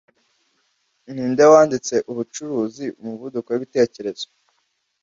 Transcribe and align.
Ninde 1.13 1.43
wanditse 1.53 1.95
'Ubucuruzi 2.11 2.85
Umuvuduko 2.99 3.47
w'ibitekerezo 3.49 4.25